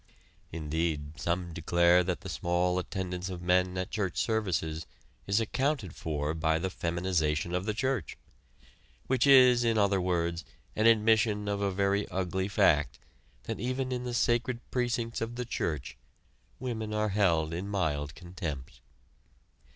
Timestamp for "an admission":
10.75-11.47